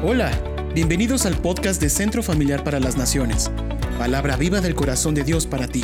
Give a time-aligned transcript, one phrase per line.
[0.00, 0.30] Hola,
[0.76, 3.50] bienvenidos al podcast de Centro Familiar para las Naciones,
[3.98, 5.82] palabra viva del corazón de Dios para ti.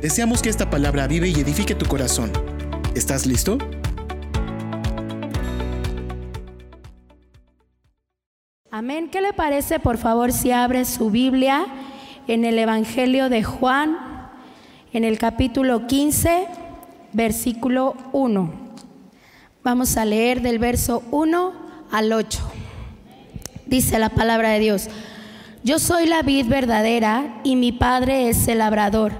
[0.00, 2.30] Deseamos que esta palabra vive y edifique tu corazón.
[2.94, 3.58] ¿Estás listo?
[8.70, 9.10] Amén.
[9.10, 11.66] ¿Qué le parece, por favor, si abre su Biblia
[12.28, 13.98] en el Evangelio de Juan,
[14.92, 16.46] en el capítulo 15,
[17.14, 18.54] versículo 1?
[19.64, 21.52] Vamos a leer del verso 1
[21.90, 22.59] al 8.
[23.70, 24.88] Dice la palabra de Dios.
[25.62, 29.12] Yo soy la vid verdadera y mi padre es el labrador.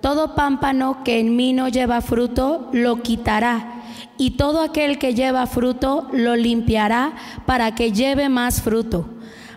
[0.00, 3.82] Todo pámpano que en mí no lleva fruto, lo quitará.
[4.16, 7.12] Y todo aquel que lleva fruto, lo limpiará
[7.44, 9.06] para que lleve más fruto.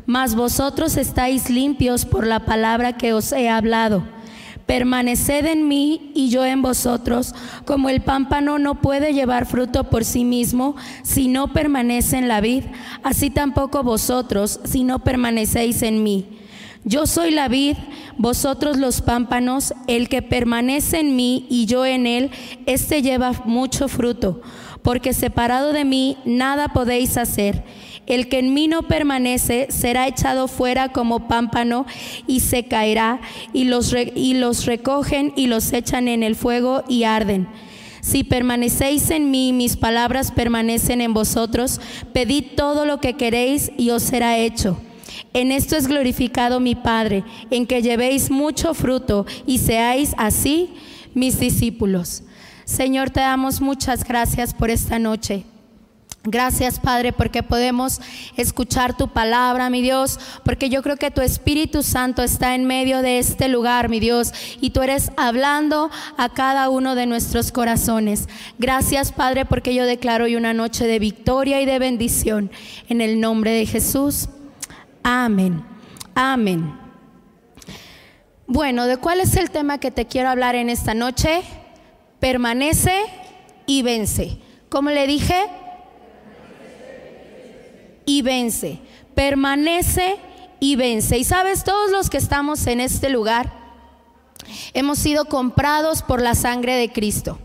[0.05, 4.03] Mas vosotros estáis limpios por la palabra que os he hablado.
[4.65, 7.35] Permaneced en mí y yo en vosotros,
[7.65, 12.39] como el pámpano no puede llevar fruto por sí mismo si no permanece en la
[12.39, 12.63] vid,
[13.03, 16.27] así tampoco vosotros si no permanecéis en mí.
[16.85, 17.77] Yo soy la vid,
[18.17, 22.31] vosotros los pámpanos, el que permanece en mí y yo en él,
[22.65, 24.41] éste lleva mucho fruto,
[24.81, 27.63] porque separado de mí nada podéis hacer.
[28.05, 31.85] El que en mí no permanece será echado fuera como pámpano
[32.27, 33.21] y se caerá,
[33.53, 37.47] y los, y los recogen y los echan en el fuego y arden.
[38.01, 41.79] Si permanecéis en mí, mis palabras permanecen en vosotros,
[42.11, 44.77] pedid todo lo que queréis y os será hecho.
[45.33, 50.71] En esto es glorificado mi Padre, en que llevéis mucho fruto y seáis así
[51.13, 52.23] mis discípulos.
[52.65, 55.45] Señor, te damos muchas gracias por esta noche.
[56.25, 57.99] Gracias, Padre, porque podemos
[58.37, 63.01] escuchar tu palabra, mi Dios, porque yo creo que tu Espíritu Santo está en medio
[63.01, 68.29] de este lugar, mi Dios, y tú eres hablando a cada uno de nuestros corazones.
[68.57, 72.51] Gracias, Padre, porque yo declaro hoy una noche de victoria y de bendición.
[72.87, 74.29] En el nombre de Jesús.
[75.03, 75.61] Amén.
[76.15, 76.79] Amén.
[78.47, 81.41] Bueno, ¿de cuál es el tema que te quiero hablar en esta noche?
[82.21, 82.95] Permanece
[83.65, 84.37] y vence.
[84.69, 85.49] Como le dije,
[88.05, 88.79] y vence.
[89.15, 90.17] Permanece
[90.59, 91.17] y vence.
[91.17, 93.53] Y sabes, todos los que estamos en este lugar
[94.73, 97.39] hemos sido comprados por la sangre de Cristo.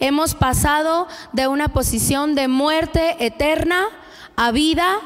[0.00, 3.86] Hemos pasado de una posición de muerte eterna
[4.36, 5.00] a vida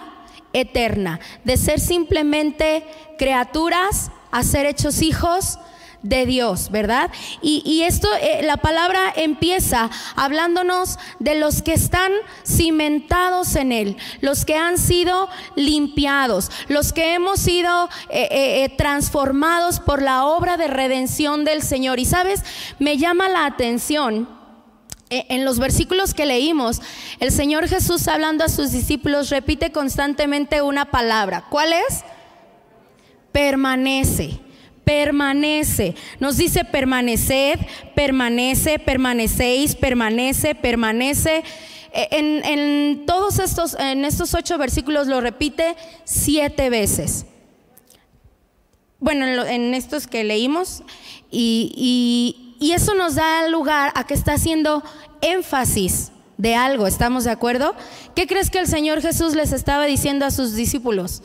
[0.53, 2.87] eterna, de ser simplemente
[3.19, 5.59] criaturas a ser hechos hijos
[6.03, 7.11] de Dios, ¿verdad?
[7.43, 12.13] Y, esto, eh, la palabra empieza hablándonos de los que están
[12.47, 19.81] cimentados en Él, los que han sido limpiados, los que hemos sido eh, eh, transformados
[19.81, 21.99] por la obra de redención del Señor.
[21.99, 22.43] Y sabes,
[22.79, 24.37] me llama la atención.
[25.11, 26.83] En los versículos que leímos,
[27.19, 31.47] el Señor Jesús hablando a sus discípulos repite constantemente una palabra.
[31.49, 32.05] ¿Cuál es?
[33.33, 34.39] Permanece
[34.89, 35.95] permanece.
[36.19, 37.59] Nos dice permaneced,
[37.95, 41.45] permanece, permanecéis, permanece, permanece.
[41.93, 47.27] E, en, todos estos, en estos ocho versículos lo repite siete veces.
[48.99, 50.83] Bueno, en, estos que leímos,
[51.31, 54.83] y, y eso nos da lugar a que está haciendo
[55.21, 57.75] énfasis de algo, ¿estamos de acuerdo?
[58.15, 61.23] ¿Qué crees que el Señor Jesús les estaba diciendo a sus discípulos?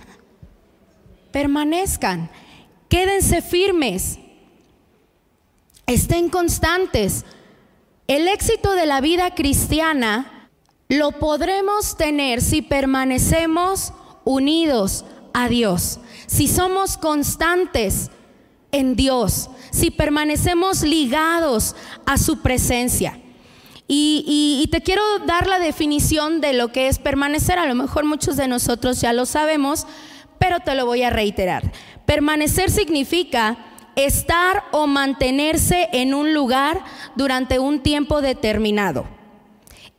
[1.31, 2.29] Permanezcan.
[2.93, 4.19] Quédense firmes.
[5.87, 7.25] Estén constantes.
[8.05, 10.51] El éxito de la vida cristiana
[10.89, 13.93] lo podremos tener si permanecemos
[14.25, 18.11] unidos a Dios, si somos constantes
[18.71, 21.75] en Dios, si permanecemos ligados
[22.05, 23.19] a su presencia.
[23.87, 27.57] Y, te quiero dar la definición de lo que es permanecer.
[27.57, 29.87] A lo mejor muchos de nosotros ya lo sabemos,
[30.37, 31.71] pero te lo voy a reiterar.
[32.05, 33.57] Permanecer significa
[33.95, 36.83] estar o mantenerse en un lugar
[37.15, 39.05] durante un tiempo determinado.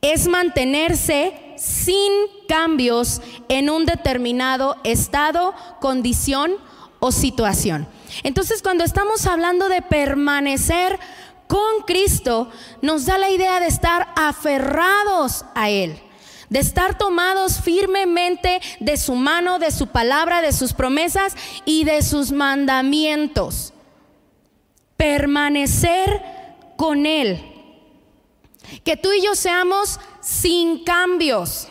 [0.00, 2.12] Es mantenerse sin
[2.48, 6.52] cambios en un determinado estado, condición
[7.00, 7.88] o situación.
[8.22, 10.98] Entonces cuando estamos hablando de permanecer
[11.46, 12.50] con Cristo,
[12.82, 16.00] nos da la idea de estar aferrados a Él
[16.48, 22.02] de estar tomados firmemente de su mano, de su palabra, de sus promesas y de
[22.02, 23.72] sus mandamientos.
[24.96, 26.22] Permanecer
[26.76, 27.50] con Él.
[28.84, 31.68] Que tú y yo seamos sin cambios.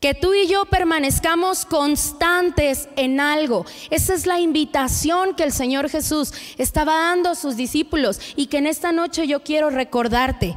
[0.00, 3.64] Que tú y yo permanezcamos constantes en algo.
[3.90, 8.58] Esa es la invitación que el Señor Jesús estaba dando a sus discípulos y que
[8.58, 10.56] en esta noche yo quiero recordarte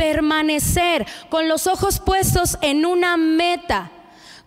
[0.00, 3.90] permanecer con los ojos puestos en una meta,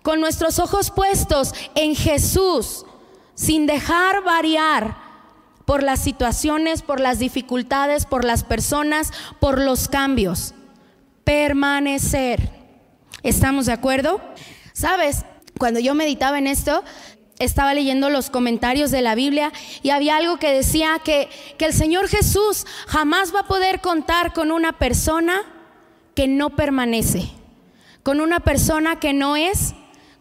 [0.01, 2.87] con nuestros ojos puestos en Jesús,
[3.35, 4.97] sin dejar variar
[5.65, 10.55] por las situaciones, por las dificultades, por las personas, por los cambios.
[11.23, 12.49] Permanecer.
[13.21, 14.21] ¿Estamos de acuerdo?
[14.73, 15.23] Sabes,
[15.59, 16.83] cuando yo meditaba en esto,
[17.45, 19.51] estaba leyendo los comentarios de la Biblia
[19.81, 24.33] y había algo que decía que, que, el Señor Jesús jamás va a poder contar
[24.33, 25.41] con una persona
[26.15, 27.29] que no permanece,
[28.03, 29.73] con una persona que no es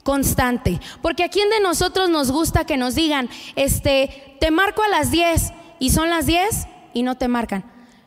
[0.02, 0.80] constante.
[1.00, 5.10] Porque a quién de nosotros nos gusta que nos digan, este, te marco a las
[5.10, 7.64] 10 y son las 10 y no te marcan.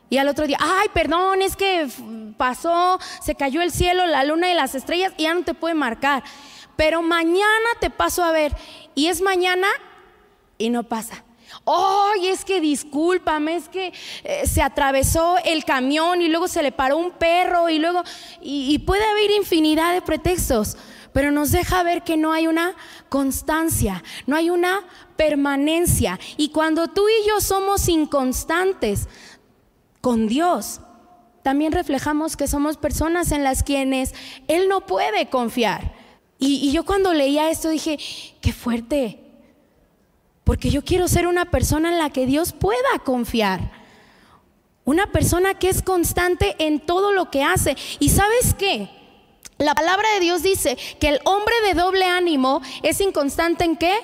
[0.10, 1.88] Y al otro día, ay, perdón, es que
[2.38, 5.74] pasó, se cayó el cielo, la luna y las estrellas y ya no te puede
[5.74, 6.24] marcar.
[6.76, 8.56] Pero mañana te paso a ver
[8.94, 9.68] y es mañana
[10.58, 11.24] y no pasa.
[11.66, 13.94] Ay, es que discúlpame, es que
[14.24, 18.04] eh, se atravesó el camión y luego se le paró un perro y luego,
[18.42, 20.76] y puede haber infinidad de pretextos
[21.16, 22.76] pero nos deja ver que no hay una
[23.08, 24.82] constancia, no hay una
[25.16, 26.20] permanencia.
[26.36, 29.08] Y cuando tú y yo somos inconstantes
[30.02, 30.82] con Dios,
[31.42, 34.14] también reflejamos que somos personas en las quienes
[34.50, 35.95] Él no puede confiar.
[36.38, 37.98] Y, yo cuando leía esto dije,
[38.42, 39.20] qué fuerte,
[40.44, 43.72] porque yo quiero ser una persona en la que Dios pueda confiar.
[44.84, 47.76] Una persona que es constante en todo lo que hace.
[48.00, 48.90] ¿Y sabes qué?
[49.58, 53.96] La palabra de Dios dice que el hombre de doble ánimo es inconstante en qué?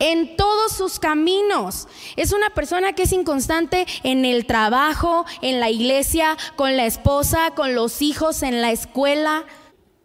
[0.00, 1.86] En todos sus caminos.
[2.16, 7.52] Es una persona que es inconstante en el trabajo, en la iglesia, con la esposa,
[7.54, 9.44] con los hijos, en la escuela.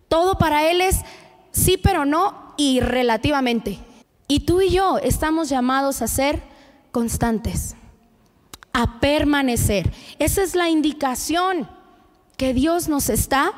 [0.07, 0.97] Todo para él es
[1.51, 3.79] sí, pero no y relativamente.
[4.27, 6.41] Y tú y yo estamos llamados a ser
[6.91, 7.75] constantes,
[8.73, 9.91] a permanecer.
[10.19, 11.69] Esa es la indicación
[12.37, 13.53] que Dios nos está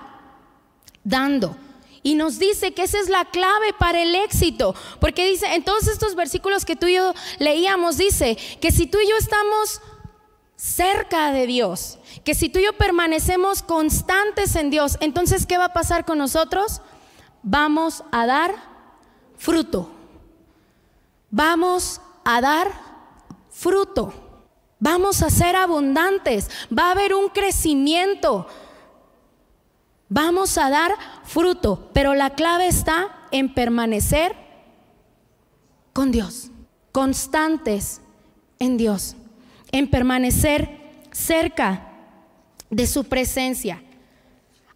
[1.04, 1.56] dando.
[2.02, 4.76] Y nos dice que esa es la clave para el éxito.
[5.00, 8.98] Porque dice, en todos estos versículos que tú y yo leíamos, dice que si tú
[9.00, 9.82] y yo estamos
[10.58, 15.66] cerca de Dios, que si tú y yo permanecemos constantes en Dios, entonces ¿qué va
[15.66, 16.82] a pasar con nosotros?
[17.44, 18.56] Vamos a dar
[19.38, 19.92] fruto.
[21.30, 22.72] Vamos a dar
[23.52, 24.14] fruto.
[24.80, 26.50] Vamos a ser abundantes.
[26.76, 28.48] Va a haber un crecimiento.
[30.10, 34.36] Vamos a dar fruto, pero la clave está en permanecer
[35.92, 36.52] con Dios,
[36.92, 38.00] constantes
[38.60, 39.16] en Dios,
[39.72, 40.70] en permanecer
[41.12, 41.90] cerca
[42.70, 43.82] de su presencia.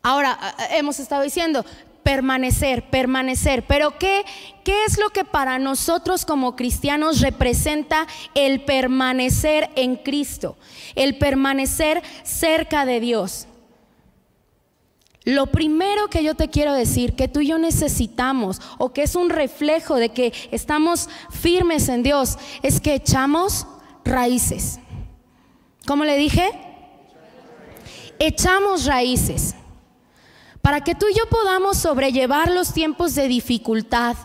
[0.02, 1.66] Ahora, hemos estado diciendo,
[2.08, 4.24] permanecer, permanecer, pero ¿qué,
[4.64, 10.56] ¿qué es lo que para nosotros como cristianos representa el permanecer en Cristo?
[10.96, 13.48] El permanecer cerca de Dios.
[15.26, 19.18] Lo primero que yo te quiero decir, que tú y yo necesitamos, o que es
[19.18, 23.68] un reflejo de que estamos firmes en Dios, es que echamos
[24.06, 24.80] raíces.
[25.86, 26.52] ¿Cómo le dije?
[28.18, 29.56] Echamos raíces.
[30.68, 34.18] Para que tú y yo podamos sobrellevar los tiempos de dificultad,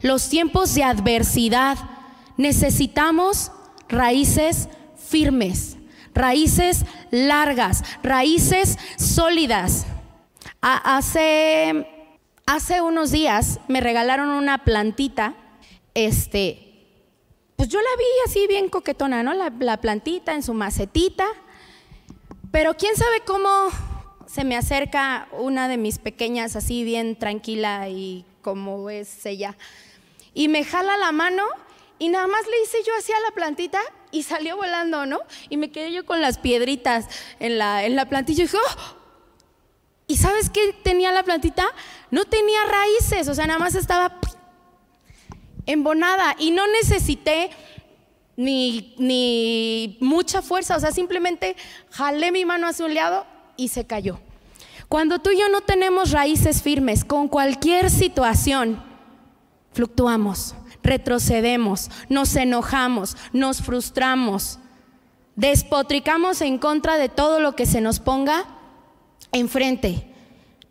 [0.00, 1.76] los tiempos de adversidad,
[2.36, 3.50] necesitamos
[3.88, 5.76] raíces firmes,
[6.14, 9.86] raíces largas, raíces sólidas.
[10.60, 11.88] Hace,
[12.46, 15.34] hace unos días me regalaron una plantita,
[15.94, 16.86] este,
[17.56, 19.34] pues yo la vi así bien coquetona, ¿no?
[19.34, 21.26] La, la plantita en su macetita,
[22.52, 23.48] pero quién sabe cómo
[24.28, 29.56] se me acerca una de mis pequeñas así bien tranquila y como es ella,
[30.34, 31.44] y me jala la mano
[31.98, 33.80] y nada más le hice yo así a la plantita
[34.12, 35.20] y salió volando, ¿no?
[35.48, 37.06] Y me quedé yo con las piedritas
[37.40, 38.96] en la, en la plantilla y dije, ¡oh!
[40.06, 41.66] ¿Y sabes qué tenía la plantita?
[42.10, 44.20] No tenía raíces, o sea, nada más estaba
[45.66, 47.50] embonada y no necesité
[48.36, 51.56] ni, ni mucha fuerza, o sea, simplemente
[51.90, 54.18] jalé mi mano hacia un lado y se cayó.
[54.88, 58.82] Cuando tú y yo no tenemos raíces firmes con cualquier situación,
[59.72, 64.58] fluctuamos, retrocedemos, nos enojamos, nos frustramos,
[65.36, 68.46] despotricamos en contra de todo lo que se nos ponga
[69.32, 70.06] enfrente.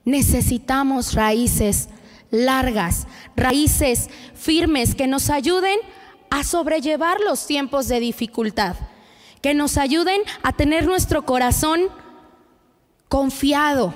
[0.04, 1.90] Necesitamos raíces
[2.32, 5.78] largas, raíces firmes que nos ayuden
[6.30, 8.76] a sobrellevar los tiempos de dificultad,
[9.42, 11.82] que nos ayuden a tener nuestro corazón
[13.10, 13.94] confiado,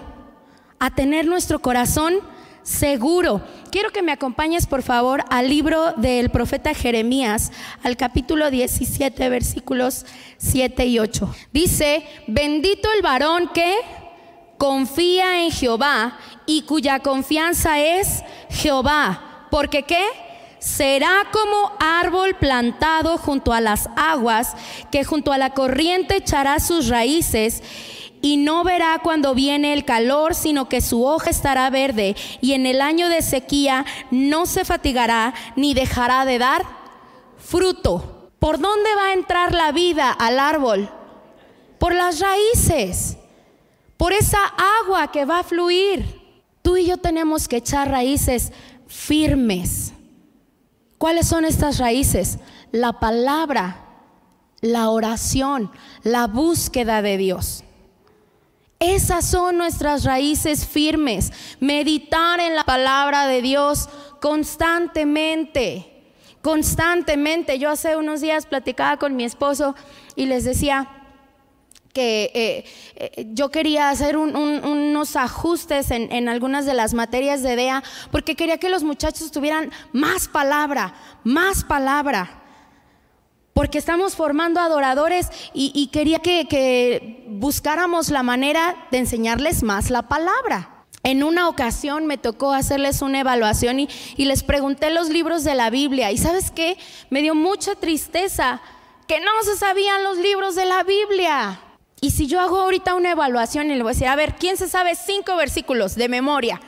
[0.79, 2.15] a tener nuestro corazón
[2.63, 3.41] seguro.
[3.71, 7.51] Quiero que me acompañes, por favor, al libro del profeta Jeremías,
[7.83, 10.05] al capítulo 17, versículos
[10.37, 11.35] 7 y 8.
[11.53, 13.75] Dice, bendito el varón que
[14.57, 19.47] confía en Jehová y cuya confianza es Jehová.
[19.49, 20.03] Porque qué?
[20.59, 24.53] Será como árbol plantado junto a las aguas,
[24.91, 27.63] que junto a la corriente echará sus raíces
[28.21, 32.65] y no verá cuando viene el calor, sino que su hoja estará verde y en
[32.65, 36.65] el año de sequía no se fatigará ni dejará de dar
[37.37, 38.31] fruto.
[38.39, 40.89] ¿Por dónde va a entrar la vida al árbol?
[41.79, 43.17] Por las raíces,
[43.97, 44.39] por esa
[44.81, 46.21] agua que va a fluir.
[46.61, 48.51] Tú y yo tenemos que echar raíces
[48.87, 49.93] firmes.
[50.97, 52.37] ¿Cuáles son estas raíces?
[52.71, 53.85] La palabra,
[54.61, 55.71] la oración,
[56.03, 57.63] la búsqueda de Dios.
[58.81, 61.31] Esas son nuestras raíces firmes.
[61.59, 63.87] Meditar en la palabra de Dios
[64.19, 65.87] constantemente.
[66.41, 67.59] Constantemente.
[67.59, 69.75] Yo hace unos días platicaba con mi esposo
[70.15, 70.89] y les decía
[71.93, 77.55] que eh, eh, yo quería hacer unos ajustes en, en, algunas de las materias de
[77.55, 82.40] DEA porque quería que los muchachos tuvieran más palabra, más palabra
[83.61, 90.87] porque estamos formando adoradores y, quería que, buscáramos la manera de enseñarles más la palabra.
[91.03, 95.53] En una ocasión me tocó hacerles una evaluación y, y, les pregunté los libros de
[95.53, 96.09] la Biblia.
[96.09, 96.75] Y sabes qué?
[97.11, 98.63] Me dio mucha tristeza
[99.07, 101.61] que no se sabían los libros de la Biblia.
[102.01, 104.57] Y si yo hago ahorita una evaluación y le voy a decir, a ver, ¿quién
[104.57, 106.59] se sabe cinco versículos de memoria?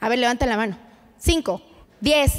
[0.00, 0.78] A ver, levanten la mano.
[1.18, 1.60] Cinco,
[2.00, 2.32] diez,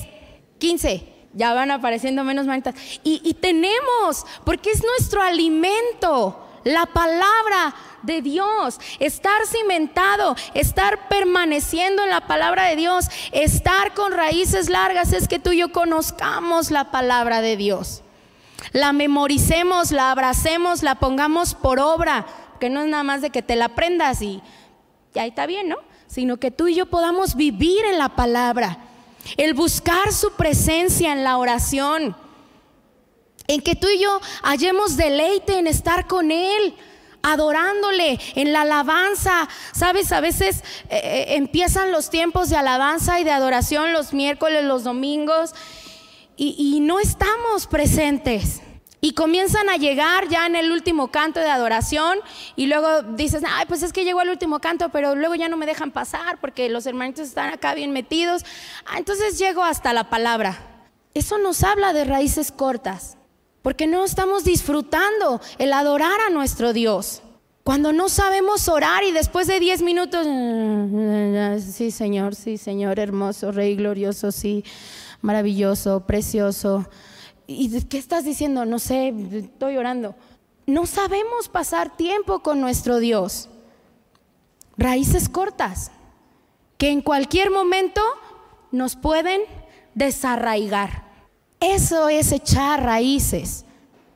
[0.58, 2.76] quince ya van apareciendo menos manitas.
[3.04, 12.10] Y, tenemos, porque es nuestro alimento, la palabra de Dios, estar cimentado, estar permaneciendo en
[12.10, 16.92] la palabra de Dios, estar con raíces largas, es que tú y yo conozcamos la
[16.92, 18.02] palabra de Dios.
[18.72, 22.26] La memoricemos, la abracemos, la pongamos por obra,
[22.60, 24.42] que no es nada más de que te la aprendas y,
[25.14, 25.78] y ahí está bien, ¿no?
[26.08, 28.89] Sino que tú y yo podamos vivir en la palabra
[29.38, 32.16] el buscar su presencia en la oración,
[33.48, 36.76] en que tú y yo hallemos deleite en estar con Él,
[37.22, 39.50] adorándole en la alabanza.
[39.74, 44.64] Sabes, a veces eh, eh, empiezan los tiempos de alabanza y de adoración los miércoles,
[44.64, 45.54] los domingos,
[46.42, 48.62] y no estamos presentes.
[49.02, 52.20] Y comienzan a llegar ya en el último canto de adoración
[52.58, 55.56] y luego dices, ay, pues es que llegó el último canto, pero luego ya no
[55.56, 58.44] me dejan pasar porque los hermanitos están acá bien metidos.
[58.86, 60.86] Ah, entonces llego hasta la palabra.
[61.14, 63.18] Eso nos habla de raíces cortas,
[63.62, 67.24] porque no estamos disfrutando el adorar a nuestro Dios.
[67.64, 70.26] Cuando no sabemos orar y después de 10 minutos,
[71.64, 74.64] sí Señor, sí Señor, hermoso, Rey glorioso, sí,
[75.22, 76.90] maravilloso, precioso
[77.52, 78.64] ¿Y qué estás diciendo?
[78.64, 80.14] No sé, estoy orando.
[80.68, 83.50] No sabemos pasar tiempo con nuestro Dios.
[84.78, 85.90] Raíces cortas
[86.78, 88.02] que en cualquier momento
[88.72, 89.42] nos pueden
[89.96, 91.06] desarraigar.
[91.60, 93.66] Eso es echar raíces,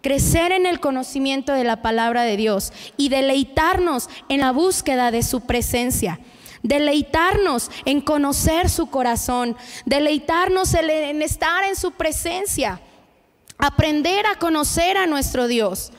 [0.03, 5.23] crecer en el conocimiento de la palabra de Dios y deleitarnos en la búsqueda de
[5.23, 6.19] su presencia
[6.61, 12.79] deleitarnos en conocer su corazón, deleitarnos en estar en su presencia.
[13.65, 15.93] Aprender a conocer a nuestro Dios.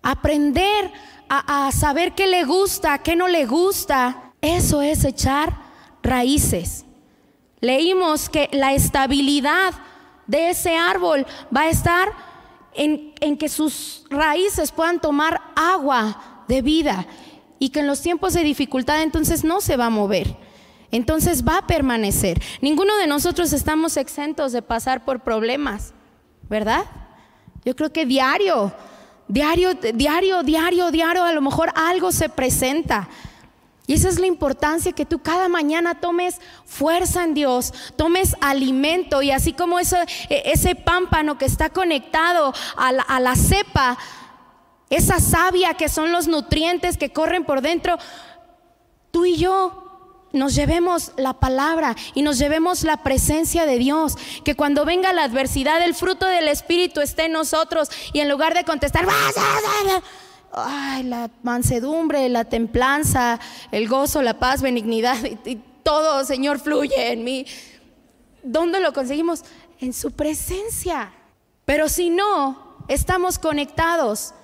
[0.00, 0.90] Aprender
[1.28, 4.32] a, saber qué le gusta, qué no le gusta.
[4.40, 5.58] Eso es echar
[6.02, 6.86] raíces.
[7.60, 9.74] Leímos que la estabilidad
[10.26, 12.08] de ese árbol va a estar
[12.72, 17.06] en, que sus raíces puedan tomar agua de vida
[17.58, 20.34] y que en los tiempos de dificultad entonces no se va a mover.
[20.90, 22.40] Entonces va a permanecer.
[22.62, 25.92] Ninguno de nosotros estamos exentos de pasar por problemas.
[26.48, 26.84] ¿Verdad?
[27.64, 28.72] Yo creo que diario,
[29.28, 33.08] diario, diario, diario, diario, a lo mejor algo se presenta.
[33.88, 39.22] Y esa es la importancia que tú cada mañana tomes fuerza en Dios, tomes alimento
[39.22, 39.98] y así como ese,
[40.28, 43.96] ese pámpano que está conectado a la, a la cepa,
[44.90, 47.96] esa savia que son los nutrientes que corren por dentro,
[49.12, 49.85] tú y yo
[50.32, 54.16] nos llevemos la palabra y nos llevemos la presencia de Dios.
[54.44, 58.54] Que cuando venga la adversidad, el fruto del Espíritu esté en nosotros y en lugar
[58.54, 59.06] de contestar,
[60.52, 63.40] ay, la mansedumbre, la templanza,
[63.70, 67.46] el gozo, la paz, benignidad y, todo, Señor, fluye en mí.
[68.42, 69.44] ¿Dónde lo conseguimos?
[69.78, 71.12] En su presencia.
[71.64, 74.34] Pero si no, estamos conectados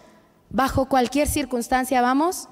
[0.51, 2.49] bajo cualquier circunstancia, vamos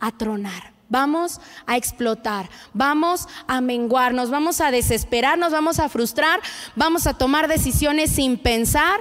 [0.00, 0.73] a tronar.
[0.88, 6.40] Vamos a explotar, vamos a menguarnos, vamos a desesperarnos, vamos a frustrar,
[6.76, 9.00] vamos a tomar decisiones sin pensar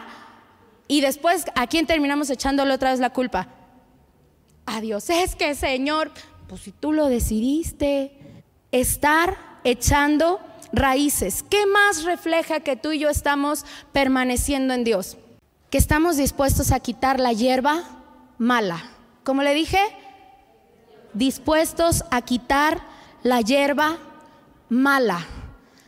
[0.87, 3.47] y después a quién terminamos echándole otra vez la culpa.
[4.65, 6.11] A Dios, es que Señor,
[6.47, 8.17] pues si tú lo decidiste,
[8.71, 10.39] estar echando
[10.71, 11.43] raíces.
[11.43, 15.17] ¿Qué más refleja que tú y yo estamos permaneciendo en Dios?
[15.69, 17.83] Que estamos dispuestos a quitar la hierba
[18.37, 18.83] mala.
[19.23, 19.79] Como le dije,
[21.13, 22.81] dispuestos a quitar
[23.23, 23.97] la hierba
[24.69, 25.25] mala.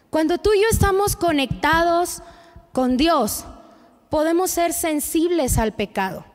[0.09, 2.21] Cuando tú y yo estamos conectados
[2.71, 3.45] con Dios,
[4.09, 6.25] podemos ser sensibles al pecado.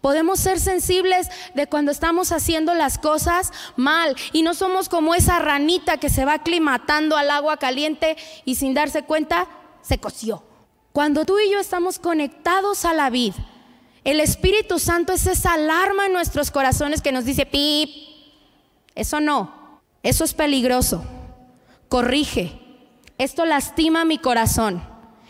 [0.00, 5.38] Podemos ser sensibles de cuando estamos haciendo las cosas mal y no somos como esa
[5.38, 9.48] ranita que se va aclimatando al agua caliente y sin darse cuenta
[9.82, 10.42] se coció.
[10.92, 13.34] Cuando tú y yo estamos conectados a la vid,
[14.04, 18.15] el Espíritu Santo es esa alarma en nuestros corazones que nos dice, pip,
[18.96, 21.04] eso no, eso es peligroso,
[21.88, 22.58] corrige,
[23.18, 24.82] esto lastima mi corazón,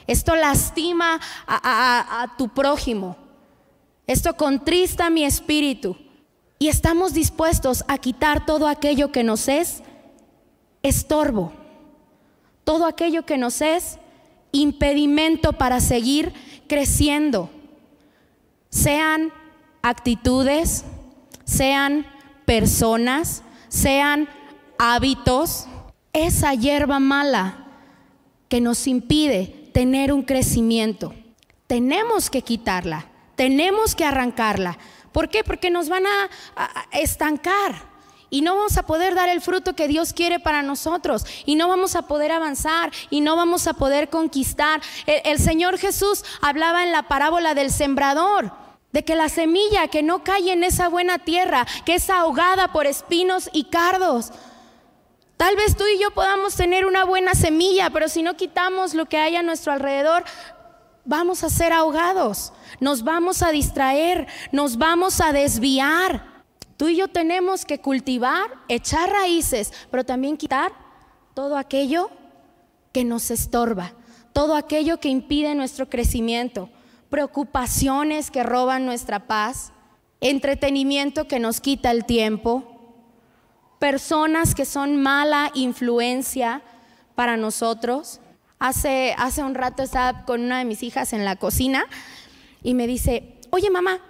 [0.07, 3.17] esto lastima a, a tu prójimo.
[4.07, 5.97] Esto contrista mi espíritu.
[6.59, 9.83] Y estamos dispuestos a quitar todo aquello que nos es
[10.83, 11.53] estorbo,
[12.65, 13.99] todo aquello que nos es
[14.53, 16.33] impedimento para seguir
[16.67, 17.51] creciendo,
[18.71, 19.33] sean
[19.83, 20.85] actitudes,
[21.45, 22.07] sean
[22.47, 23.43] personas,
[23.77, 24.29] sean
[24.79, 25.67] hábitos,
[26.13, 27.67] esa hierba mala
[28.49, 31.15] que nos impide tener un crecimiento.
[31.67, 33.07] Tenemos que quitarla.
[33.35, 34.79] Tenemos que arrancarla.
[35.13, 35.45] ¿Por qué?
[35.45, 36.31] Porque nos van a,
[36.93, 37.97] estancar
[38.31, 41.69] y no vamos a poder dar el fruto que Dios quiere para nosotros y no
[41.69, 44.81] vamos a poder avanzar y no vamos a poder conquistar.
[45.07, 48.53] El, el, Señor Jesús hablaba en la parábola del sembrador,
[48.97, 52.87] de que la semilla que no cae en esa buena tierra, que es ahogada por
[52.87, 54.31] espinos y cardos.
[55.37, 59.05] Tal vez tú y yo podamos tener una buena semilla, pero si no quitamos lo
[59.05, 60.25] que hay a nuestro alrededor,
[61.05, 66.45] vamos a ser ahogados, nos vamos a distraer, nos vamos a desviar.
[66.79, 70.73] Tú y yo tenemos que cultivar, echar raíces, pero también quitar
[71.35, 72.09] todo aquello
[72.93, 73.93] que nos estorba,
[74.33, 76.71] todo aquello que impide nuestro crecimiento,
[77.11, 79.73] preocupaciones que roban nuestra paz,
[80.21, 82.95] entretenimiento que nos quita el tiempo,
[83.79, 86.63] personas que son mala influencia
[87.15, 88.21] para nosotros
[88.59, 91.85] Hace, hace un rato estaba con una de mis hijas en la cocina
[92.63, 94.01] y me dice, oye mamá,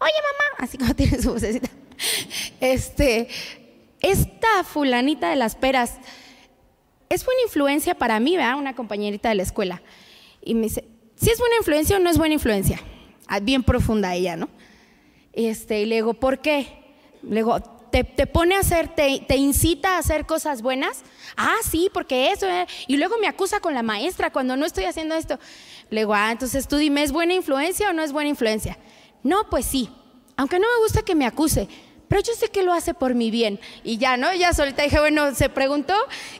[0.00, 1.68] oye mamá, así como tiene su vocecita,
[2.60, 3.26] este,
[4.00, 5.94] esta fulanita de las peras
[7.08, 8.56] es buena influencia para mí, ¿verdad?
[8.56, 9.82] Una compañerita de la escuela.
[10.42, 10.84] Y me dice,
[11.16, 12.80] si es buena influencia o no es buena influencia.
[13.26, 14.48] Ah, bien profunda ella, ¿no?
[15.32, 16.66] Este, y le digo, ¿por qué?
[17.22, 21.02] Le digo, te, pone a hacer, te, incita a hacer cosas buenas.
[21.36, 22.46] Ah, sí, porque eso.
[22.46, 22.66] Eh".
[22.86, 25.38] Y luego me acusa con la maestra cuando no estoy haciendo esto.
[25.90, 28.78] Le digo, ah, entonces tú dime, ¿es buena influencia o no es buena influencia?
[29.22, 29.88] No, pues sí.
[30.36, 31.68] Aunque no me gusta que me acuse,
[32.08, 33.58] pero yo sé que lo hace por mi bien.
[33.82, 34.32] Y ya, ¿no?
[34.34, 35.94] Ya solita dije, bueno, se preguntó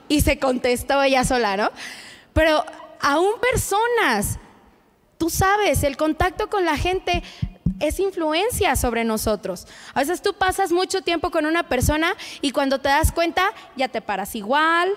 [0.08, 1.70] y se contestó ella sola, ¿no?
[2.34, 2.64] Pero
[3.00, 4.38] aún personas,
[5.18, 7.22] tú sabes, el contacto con la gente
[7.80, 9.66] es influencia sobre nosotros.
[9.94, 13.88] A veces tú pasas mucho tiempo con una persona y cuando te das cuenta ya
[13.88, 14.90] te paras igual,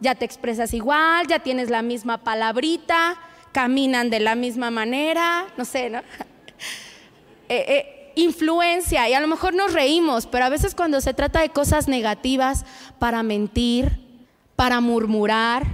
[0.00, 3.18] ya te expresas igual, ya tienes la misma palabrita,
[3.52, 6.00] caminan de la misma manera, no sé, ¿no?
[7.52, 11.40] Eh, eh, influencia, y a lo mejor nos reímos, pero a veces cuando se trata
[11.40, 12.64] de cosas negativas,
[13.00, 13.98] para mentir,
[14.54, 15.66] para murmurar,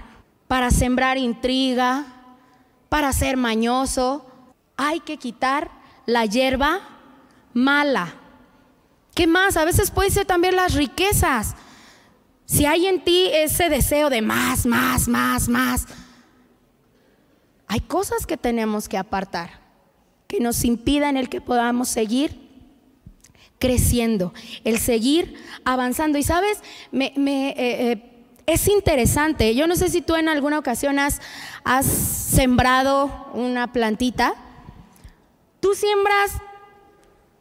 [0.48, 2.15] para sembrar intriga,
[2.96, 4.24] para ser mañoso,
[4.74, 5.70] hay que quitar
[6.06, 6.80] la hierba
[7.52, 8.14] mala.
[9.14, 9.58] ¿Qué más?
[9.58, 11.56] A veces puede ser también las riquezas.
[12.46, 15.84] Si hay en ti ese deseo de más, más, más, más,
[17.66, 19.60] hay cosas que tenemos que apartar,
[20.26, 22.48] que nos impidan el que podamos seguir
[23.58, 24.32] creciendo,
[24.64, 25.34] el seguir
[25.66, 26.16] avanzando.
[26.16, 28.15] Y sabes, me, eh, eh,
[28.46, 31.20] es interesante, yo no sé si tú en alguna ocasión has,
[31.64, 34.34] has sembrado una plantita
[35.66, 36.30] Tú siembras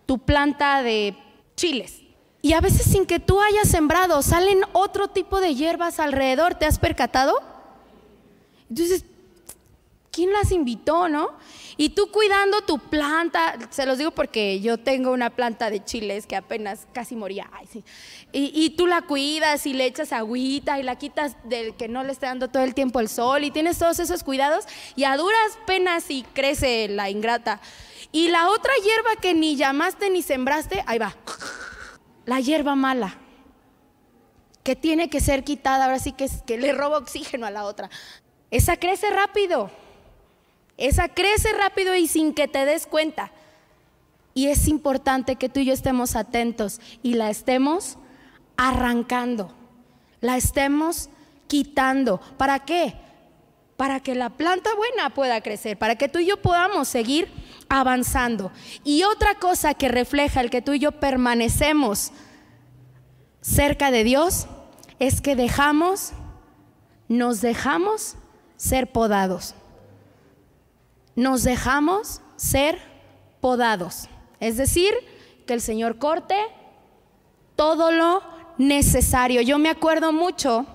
[0.07, 1.15] tu planta de
[1.55, 2.01] chiles
[2.41, 6.55] y a veces sin que tú hayas sembrado salen otro tipo de hierbas alrededor.
[6.55, 7.35] ¿Te has percatado?
[8.67, 9.05] Entonces,
[10.15, 11.33] ¿quién las invitó, no?
[11.75, 16.25] Y tú cuidando tu planta, se los digo porque yo tengo una planta de chiles
[16.25, 17.51] que apenas casi moría.
[18.31, 22.13] y, tú la cuidas y le echas agüita y la quitas del que no le
[22.13, 24.63] esté dando todo el tiempo el sol y tienes todos esos cuidados
[24.95, 27.59] y a duras penas y crece la ingrata.
[28.13, 31.13] Y la otra hierba que ni llamaste ni sembraste, ahí va.
[32.25, 33.17] La hierba mala,
[34.63, 37.89] que tiene que ser quitada, ahora sí que, que le roba oxígeno a la otra.
[38.49, 39.69] Esa crece rápido.
[40.77, 43.31] Esa crece rápido y sin que te des cuenta.
[44.33, 47.97] Y es importante que tú y yo estemos atentos y la estemos
[48.57, 49.53] arrancando,
[50.19, 51.09] la estemos
[51.47, 52.19] quitando.
[52.37, 52.95] ¿Para qué?
[53.77, 57.29] Para que la planta buena pueda crecer, para que tú y yo podamos seguir
[57.69, 58.51] avanzando.
[58.83, 62.11] Y otra cosa que refleja el que tú y yo permanecemos
[63.39, 64.47] cerca de Dios
[64.99, 66.11] es que dejamos,
[67.07, 68.15] nos dejamos
[68.57, 69.55] ser podados.
[71.15, 72.79] Nos dejamos ser
[73.41, 74.09] podados.
[74.39, 74.93] Es decir,
[75.45, 76.35] que el Señor corte
[77.55, 78.21] todo lo
[78.57, 79.41] necesario.
[79.41, 80.65] Yo me acuerdo mucho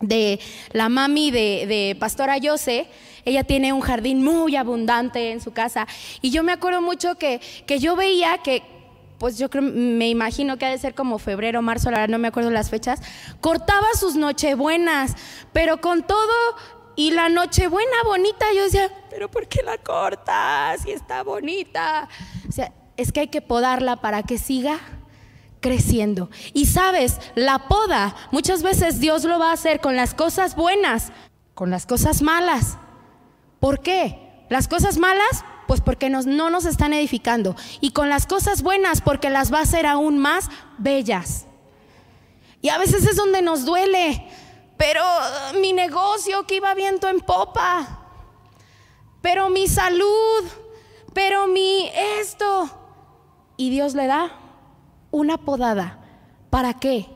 [0.00, 0.40] de
[0.72, 2.88] la mami de, de Pastora Yose,
[3.24, 5.86] ella tiene un jardín muy abundante en su casa
[6.22, 8.62] y yo me acuerdo mucho que, que yo veía que,
[9.18, 12.28] pues yo creo, me imagino que ha de ser como febrero, marzo, la no me
[12.28, 13.00] acuerdo las fechas,
[13.40, 15.16] cortaba sus nochebuenas,
[15.52, 16.34] pero con todo
[16.94, 20.82] y la nochebuena bonita, yo decía, pero ¿por qué la cortas?
[20.82, 22.08] Si está bonita.
[22.48, 24.78] O sea, es que hay que podarla para que siga
[25.58, 26.30] creciendo.
[26.52, 31.10] Y sabes, la poda muchas veces Dios lo va a hacer con las cosas buenas,
[31.54, 32.78] con las cosas malas.
[33.58, 34.44] ¿Por qué?
[34.50, 37.56] Las cosas malas, pues porque no nos están edificando.
[37.80, 41.46] Y con las cosas buenas, porque las va a hacer aún más bellas.
[42.62, 44.28] Y a veces es donde nos duele.
[44.76, 48.04] Pero uh, mi negocio que iba viento en popa.
[49.20, 50.44] Pero mi salud.
[51.12, 52.70] Pero mi esto.
[53.56, 54.32] Y Dios le da
[55.10, 55.98] una podada.
[56.50, 57.06] ¿Para qué?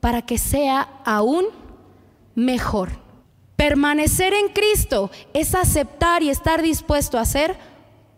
[0.00, 1.46] Para que sea aún
[2.34, 2.90] mejor.
[3.56, 7.56] Permanecer en Cristo es aceptar y estar dispuesto a ser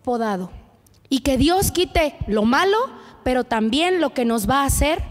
[0.03, 0.51] podado.
[1.09, 2.79] Y que Dios quite lo malo,
[3.25, 5.03] pero también lo que nos va a hacer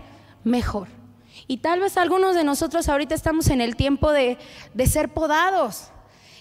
[0.44, 0.88] mejor.
[1.48, 4.38] Y tal vez algunos de nosotros ahorita estamos en el tiempo de,
[4.74, 5.91] de ser podados.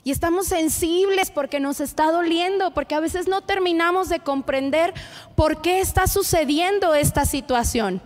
[0.02, 4.94] Y estamos sensibles porque nos está doliendo, porque a veces no terminamos de comprender
[5.34, 8.00] por qué está sucediendo esta situación.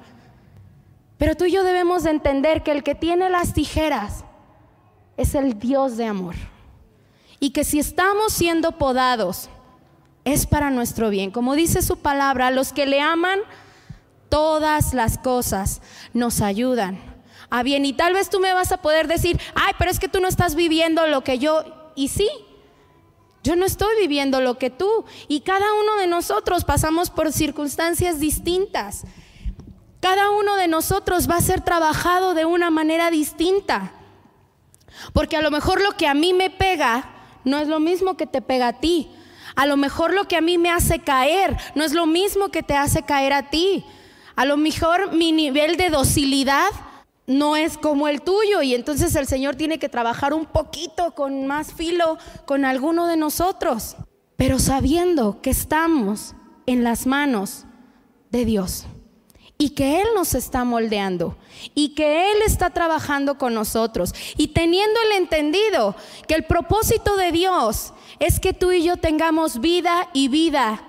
[1.18, 4.24] Pero tú y yo debemos de entender que el que tiene las tijeras
[5.16, 6.34] es el Dios de amor.
[7.38, 9.48] Y que si estamos siendo podados,
[10.24, 11.30] es para nuestro bien.
[11.30, 13.38] Como dice su palabra, los que le aman,
[14.28, 15.80] todas las cosas
[16.12, 16.98] nos ayudan
[17.50, 17.84] a bien.
[17.84, 20.28] Y tal vez tú me vas a poder decir, ay, pero es que tú no
[20.28, 22.28] estás viviendo lo que yo y sí,
[23.44, 25.04] yo no estoy viviendo lo que tú.
[25.28, 29.04] Y cada uno de nosotros pasamos por circunstancias distintas.
[30.00, 33.92] Cada uno de nosotros va a ser trabajado de una manera distinta.
[35.12, 37.10] Porque a lo mejor lo que a mí me pega
[37.44, 39.10] no es lo mismo que te pega a ti.
[39.56, 42.62] A lo mejor lo que a mí me hace caer no es lo mismo que
[42.62, 43.84] te hace caer a ti.
[44.36, 46.70] A lo mejor mi nivel de docilidad
[47.26, 51.46] no es como el tuyo y entonces el Señor tiene que trabajar un poquito con
[51.46, 53.96] más filo con alguno de nosotros,
[54.36, 56.34] pero sabiendo que estamos
[56.66, 57.64] en las manos
[58.30, 58.86] de Dios
[59.56, 61.36] y que Él nos está moldeando
[61.74, 65.94] y que Él está trabajando con nosotros y teniendo el entendido
[66.26, 70.82] que el propósito de Dios es que tú y yo tengamos vida y vida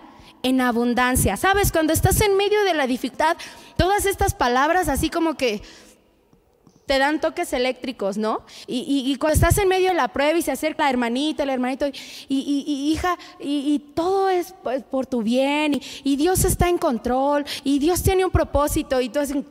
[0.43, 1.38] en abundancia.
[1.38, 3.38] Sabes, cuando estás en medio de la dificultad,
[3.78, 5.62] todas estas palabras así como que
[6.86, 8.43] te dan toques eléctricos, ¿no?
[8.67, 11.88] Y, cuando estás en medio de la prueba y se acerca la hermanita, el hermanito,
[11.88, 17.80] y, hija, y, todo es pues, por tu bien, y, Dios está en control, y
[17.80, 19.34] Dios tiene un propósito, y tú así,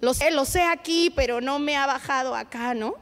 [0.00, 2.94] lo sé, lo sé aquí, pero no me ha bajado acá, ¿no?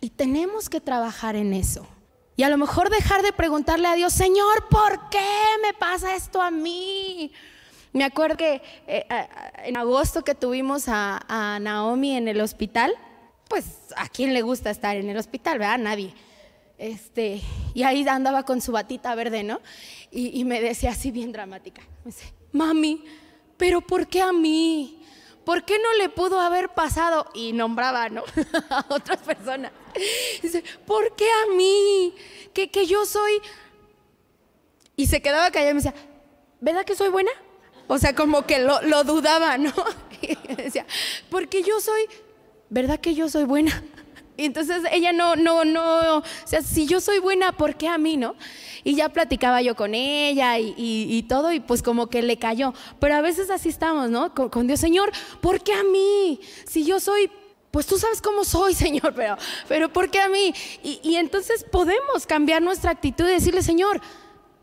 [0.00, 1.86] Y tenemos que trabajar en eso.
[2.36, 5.28] Y a lo mejor dejar de preguntarle a Dios, Señor, ¿por qué
[5.60, 7.32] me pasa esto a mí?
[7.92, 9.06] Me acuerdo que eh,
[9.64, 12.94] en agosto que tuvimos a, Naomi en el hospital,
[13.48, 13.64] pues
[13.96, 15.78] a quién le gusta estar en el hospital, ¿verdad?
[15.78, 16.14] Nadie.
[16.76, 17.40] Este,
[17.74, 19.60] y ahí andaba con su batita verde, ¿no?
[20.10, 23.04] Y, me decía así bien dramática, me dice, mami,
[23.56, 25.02] pero ¿por qué a mí?
[25.44, 27.26] ¿Por qué no le pudo haber pasado?
[27.34, 28.22] Y nombraba, ¿no?
[28.70, 29.72] a otras personas.
[30.42, 32.14] Dice, ¿por qué a mí?
[32.52, 33.40] Que, que yo soy...
[34.94, 35.94] Y se quedaba callada y me decía,
[36.60, 37.30] ¿verdad que soy buena?
[37.88, 39.72] O sea, como que lo, dudaba, ¿no?
[40.20, 40.84] Y decía,
[41.30, 42.02] porque yo soy,
[42.70, 43.84] ¿verdad que yo soy buena?
[44.36, 47.98] Y entonces ella no, no, no, o sea, si yo soy buena, ¿por qué a
[47.98, 48.34] mí, no?
[48.84, 52.74] Y ya platicaba yo con ella y, todo, y pues como que le cayó.
[53.00, 54.34] Pero a veces así estamos, ¿no?
[54.34, 56.40] Con, Dios, Señor, ¿por qué a mí?
[56.66, 57.30] Si yo soy
[57.70, 59.36] pues tú sabes cómo soy, Señor, pero,
[59.68, 60.52] pero ¿por qué a mí?
[60.82, 64.00] Y, y, entonces podemos cambiar nuestra actitud y decirle, Señor,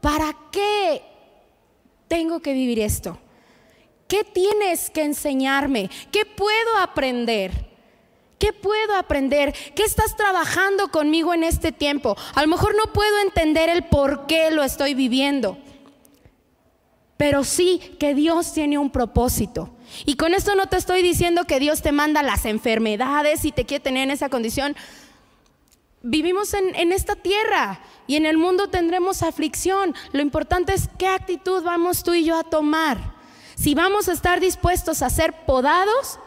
[0.01, 1.01] ¿para qué
[2.07, 3.19] tengo que vivir esto?
[4.07, 5.89] ¿Qué tienes que enseñarme?
[6.11, 7.51] ¿Qué puedo aprender?
[8.37, 9.53] ¿Qué puedo aprender?
[9.75, 12.15] ¿Qué estás trabajando conmigo en este tiempo?
[12.33, 15.57] A lo mejor no puedo entender el por qué lo estoy viviendo,
[17.17, 19.71] pero sí que Dios tiene un propósito.
[20.05, 23.65] Y con esto no te estoy diciendo que Dios te manda las enfermedades y te
[23.65, 24.75] quiere tener en esa condición.
[26.07, 29.95] Vivimos en, esta tierra y en el mundo tendremos aflicción.
[30.11, 33.15] Lo importante es qué actitud vamos tú y yo a tomar.
[33.55, 36.19] Si vamos a estar dispuestos a ser podados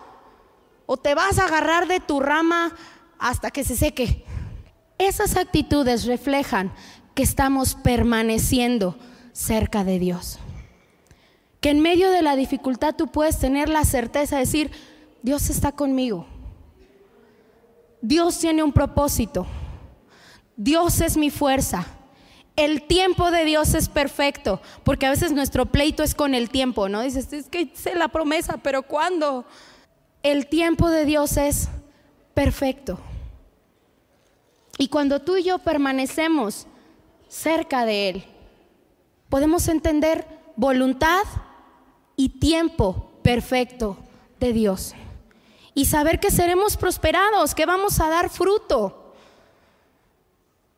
[0.86, 2.74] o te vas a agarrar de tu rama
[3.20, 4.24] hasta que se seque.
[4.98, 6.72] Esas actitudes reflejan
[7.14, 8.98] que estamos permaneciendo
[9.30, 10.40] cerca de Dios.
[11.60, 14.72] Que en medio de la dificultad tú puedes tener la certeza de decir,
[15.22, 16.26] Dios está conmigo.
[18.02, 19.46] Dios tiene un propósito.
[20.59, 21.87] Dios es mi fuerza.
[22.57, 26.88] El tiempo de Dios es perfecto, porque a veces nuestro pleito es con el tiempo,
[26.88, 27.03] ¿no?
[27.03, 29.47] Dices, es que hice la promesa, pero ¿cuándo?
[30.25, 31.68] El tiempo de Dios es
[32.35, 32.99] perfecto.
[34.79, 36.66] Y cuando tú y yo permanecemos
[37.29, 38.25] cerca de Él,
[39.29, 41.23] podemos entender voluntad
[42.16, 43.97] y tiempo perfecto
[44.40, 44.94] de Dios.
[45.75, 49.08] Y saber que seremos prosperados, que vamos a dar fruto,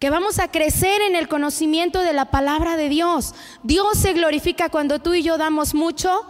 [0.01, 3.35] que vamos a crecer en el conocimiento de la palabra de Dios.
[3.63, 6.27] Dios se glorifica cuando tú y yo damos mucho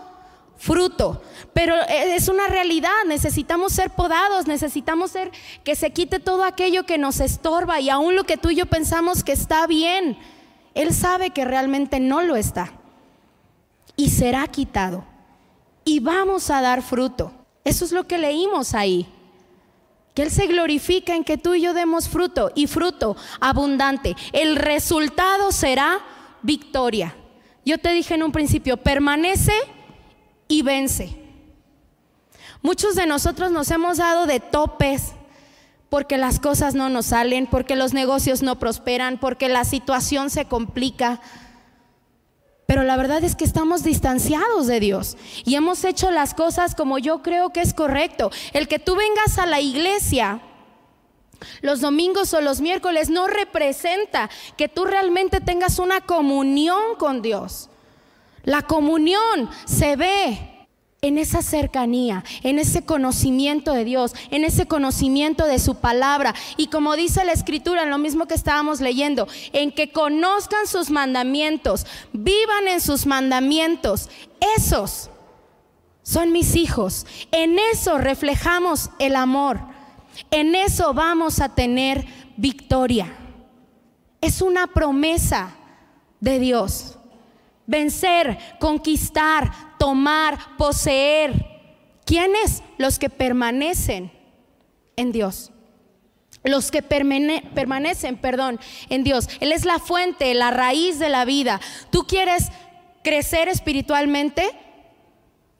[0.56, 1.22] fruto.
[1.52, 5.30] Pero es una realidad, necesitamos ser podados, necesitamos ser
[5.62, 8.66] que se quite todo aquello que nos estorba y aún lo que tú y yo
[8.66, 10.18] pensamos que está bien,
[10.74, 12.72] Él sabe que realmente no lo está.
[13.94, 15.04] Y será quitado.
[15.84, 17.32] Y vamos a dar fruto.
[17.62, 19.06] Eso es lo que leímos ahí.
[20.14, 24.16] Que Él se glorifica en que tú y yo demos fruto y fruto abundante.
[24.32, 26.00] El resultado será
[26.42, 27.14] victoria.
[27.64, 29.52] Yo te dije en un principio, permanece
[30.48, 31.16] y vence.
[32.62, 35.12] Muchos de nosotros nos hemos dado de topes
[35.88, 40.44] porque las cosas no nos salen, porque los negocios no prosperan, porque la situación se
[40.44, 41.20] complica.
[42.70, 46.98] Pero la verdad es que estamos distanciados de Dios y hemos hecho las cosas como
[46.98, 48.30] yo creo que es correcto.
[48.52, 50.40] El que tú vengas a la iglesia
[51.62, 57.70] los domingos o los miércoles no representa que tú realmente tengas una comunión con Dios.
[58.44, 60.49] La comunión se ve
[61.02, 66.34] en esa cercanía, en ese conocimiento de Dios, en ese conocimiento de su palabra.
[66.56, 70.90] Y como dice la escritura, en lo mismo que estábamos leyendo, en que conozcan sus
[70.90, 74.10] mandamientos, vivan en sus mandamientos.
[74.56, 75.10] Esos
[76.02, 77.06] son mis hijos.
[77.32, 79.60] En eso reflejamos el amor.
[80.30, 82.04] En eso vamos a tener
[82.36, 83.16] victoria.
[84.20, 85.54] Es una promesa
[86.20, 86.98] de Dios
[87.70, 91.32] vencer, conquistar, tomar, poseer.
[92.04, 92.64] ¿Quiénes?
[92.76, 94.10] Los que permanecen
[94.96, 95.52] en Dios.
[96.42, 99.28] Los que permanecen, perdón, en Dios.
[99.38, 101.60] Él es la fuente, la raíz de la vida.
[101.90, 102.48] ¿Tú quieres
[103.04, 104.50] crecer espiritualmente?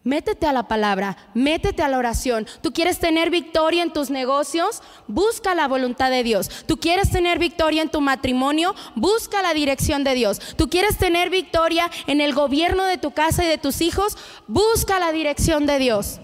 [0.02, 2.46] Métete a la palabra, métete a la oración.
[2.62, 4.82] ¿Tú quieres tener victoria en tus negocios?
[5.06, 6.48] Busca la voluntad de Dios.
[6.66, 8.74] ¿Tú quieres tener victoria en tu matrimonio?
[8.94, 10.40] Busca la dirección de Dios.
[10.56, 14.16] ¿Tú quieres tener victoria en el gobierno de tu casa y de tus hijos?
[14.46, 16.18] Busca la dirección de Dios.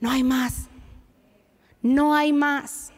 [0.00, 0.68] No hay más.
[1.82, 2.92] No hay más.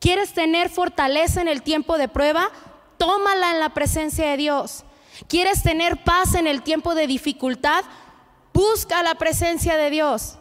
[0.00, 2.50] ¿Quieres tener fortaleza en el tiempo de prueba?
[2.96, 4.84] Tómala en la presencia de Dios.
[5.28, 7.84] ¿Quieres tener paz en el tiempo de dificultad?
[8.54, 10.38] Busca la presencia de Dios.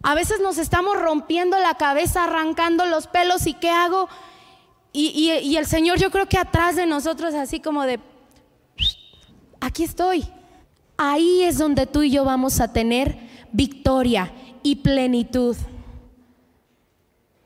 [0.00, 4.08] A veces nos estamos rompiendo la cabeza, arrancando los pelos y ¿qué hago?
[4.92, 7.98] Y, el Señor yo creo que atrás de nosotros así como de,
[9.60, 10.24] aquí estoy.
[10.96, 13.18] Ahí es donde tú y yo vamos a tener
[13.50, 15.56] victoria y plenitud.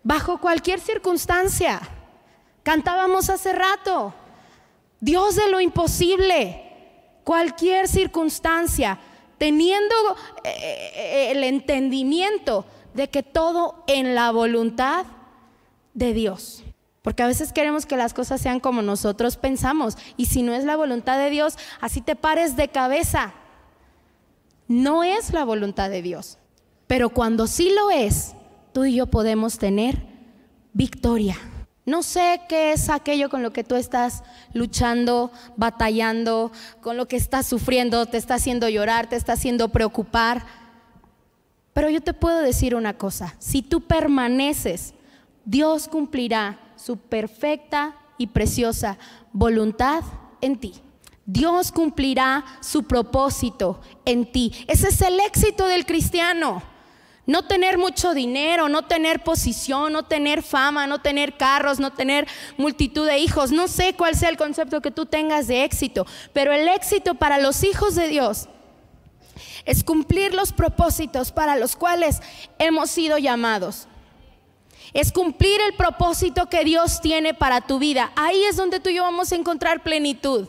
[0.02, 1.80] Bajo cualquier circunstancia.
[2.62, 4.12] Cantábamos hace rato.
[5.00, 6.62] Dios de lo imposible.
[7.24, 8.98] Cualquier circunstancia
[9.38, 9.94] teniendo
[10.44, 15.06] eh, eh, el entendimiento de que todo en la voluntad
[15.94, 16.62] de Dios.
[17.02, 19.96] Porque a veces queremos que las cosas sean como nosotros pensamos.
[20.16, 23.32] Y si no es la voluntad de Dios, así te pares de cabeza.
[24.66, 26.38] No es la voluntad de Dios.
[26.86, 28.34] Pero cuando sí lo es,
[28.72, 30.02] tú y yo podemos tener
[30.72, 31.36] victoria.
[31.86, 37.14] No sé qué es aquello con lo que tú estás luchando, batallando, con lo que
[37.16, 40.44] estás sufriendo, te está haciendo llorar, te está haciendo preocupar.
[41.72, 44.94] Pero yo te puedo decir una cosa, si tú permaneces,
[45.44, 48.98] Dios cumplirá su perfecta y preciosa
[49.32, 50.02] voluntad
[50.40, 50.74] en ti.
[51.24, 54.52] Dios cumplirá su propósito en ti.
[54.66, 56.62] Ese es el éxito del cristiano.
[57.26, 62.28] No tener mucho dinero, no tener posición, no tener fama, no tener carros, no tener
[62.56, 63.50] multitud de hijos.
[63.50, 67.38] No sé cuál sea el concepto que tú tengas de éxito, pero el éxito para
[67.38, 68.48] los hijos de Dios
[69.64, 72.20] es cumplir los propósitos para los cuales
[72.60, 73.88] hemos sido llamados.
[74.94, 78.12] Es cumplir el propósito que Dios tiene para tu vida.
[78.14, 80.46] Ahí es donde tú y yo vamos a encontrar plenitud.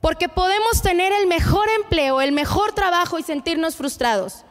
[0.00, 4.44] Porque podemos tener el mejor empleo, el mejor trabajo y sentirnos frustrados.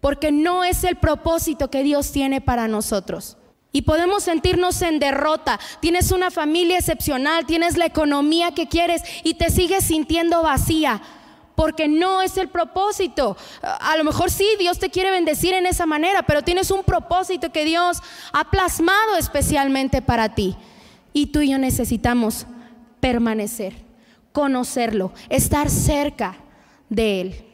[0.00, 3.36] Porque no es el propósito que Dios tiene para nosotros.
[3.72, 5.60] Y podemos sentirnos en derrota.
[5.80, 11.00] Tienes una familia excepcional, tienes la economía que quieres y te sigues sintiendo vacía.
[11.54, 13.36] Porque no es el propósito.
[13.62, 17.52] A lo mejor sí, Dios te quiere bendecir en esa manera, pero tienes un propósito
[17.52, 17.98] que Dios
[18.32, 20.56] ha plasmado especialmente para ti.
[21.12, 22.46] Y tú y yo necesitamos
[23.00, 23.90] permanecer
[24.32, 26.36] conocerlo, estar cerca
[26.88, 27.44] de Él.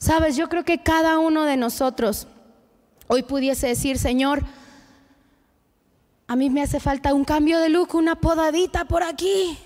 [0.00, 2.26] Sabes, yo creo que cada uno de nosotros
[3.06, 4.42] hoy pudiese decir, Señor,
[6.26, 9.56] a mí me hace falta un cambio de look, una podadita por aquí,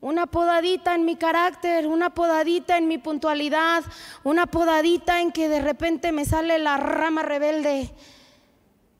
[0.00, 3.84] una podadita en mi carácter, una podadita en mi puntualidad,
[4.22, 7.90] una podadita en que de repente me sale la rama rebelde,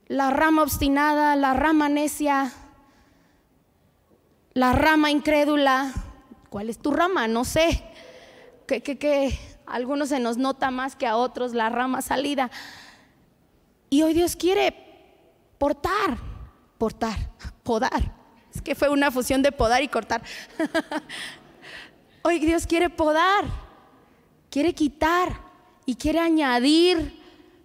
[0.05, 2.53] la rama obstinada, la rama necia
[4.55, 5.91] la rama incrédula.
[6.49, 7.27] ¿Cuál es tu rama?
[7.27, 7.83] No sé.
[8.65, 12.51] Que, que, algunos se nos nota más que a otros la rama salida.
[13.89, 14.75] Y hoy Dios quiere
[15.57, 16.17] portar,
[16.77, 17.17] portar,
[17.63, 18.13] podar.
[18.53, 20.23] Es que fue una fusión de podar y cortar.
[22.23, 23.45] hoy Dios quiere podar,
[24.49, 25.41] quiere quitar
[25.85, 27.21] y quiere añadir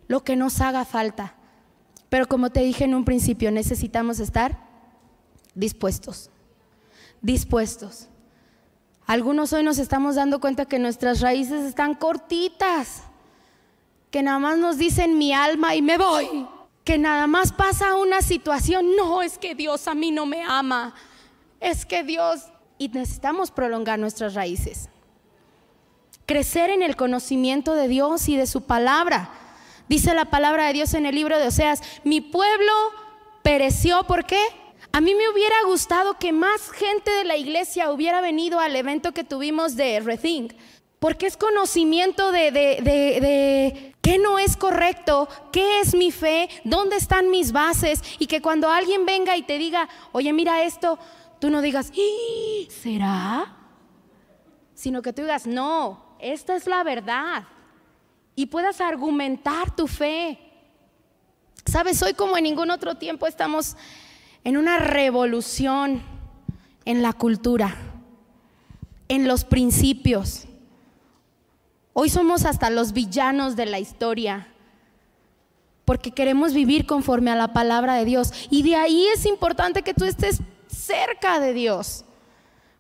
[0.09, 1.35] lo que nos haga falta.
[2.09, 4.59] Pero como te dije en un principio, necesitamos estar
[5.55, 6.31] dispuestos
[7.23, 8.09] dispuestos.
[9.11, 13.03] Algunos hoy nos estamos dando cuenta que nuestras raíces están cortitas,
[14.13, 16.47] que nada más nos dicen mi alma y me voy,
[16.85, 20.95] que nada más pasa una situación, no es que Dios a mí no me ama,
[21.59, 22.45] es que Dios,
[22.79, 24.89] y necesitamos prolongar nuestras raíces,
[26.25, 29.31] crecer en el conocimiento de Dios y de su palabra.
[29.89, 32.73] Dice la palabra de Dios en el libro de Oseas, mi pueblo
[33.43, 34.41] pereció, ¿por qué?
[34.93, 39.13] A mí me hubiera gustado que más gente de la iglesia hubiera venido al evento
[39.13, 40.53] que tuvimos de Rethink,
[40.99, 47.31] porque es conocimiento de, de, qué no es correcto, qué es mi fe, dónde están
[47.31, 50.99] mis bases, y que cuando alguien venga y te diga, oye, mira esto,
[51.39, 51.93] tú no digas,
[52.69, 53.57] ¿será?
[54.75, 57.45] Sino que tú digas, no, esta es la verdad,
[58.35, 60.39] y puedas argumentar tu fe.
[61.65, 63.77] Sabes, hoy como en ningún otro tiempo estamos
[64.45, 66.03] en una revolución
[66.85, 67.77] en la cultura,
[69.09, 70.45] en los principios.
[71.93, 74.49] Hoy somos hasta los villanos de la historia,
[75.85, 78.33] porque queremos vivir conforme a la palabra de Dios.
[78.51, 82.05] Y de ahí es importante que tú estés cerca de Dios,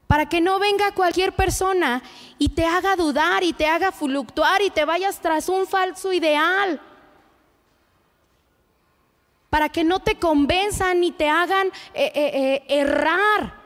[0.07, 2.03] para que no venga cualquier persona
[2.38, 6.81] y te haga dudar y te haga fluctuar y te vayas tras un falso ideal
[9.51, 13.61] para que no te convenzan ni te hagan eh, eh, eh, errar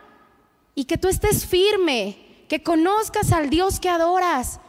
[0.75, 4.61] y que tú estés firme, que conozcas al Dios que adoras,